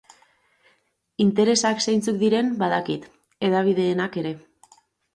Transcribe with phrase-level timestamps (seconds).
[1.25, 3.09] Interesak zeintzuk diren badakit,
[3.49, 4.37] hedabideenak ere.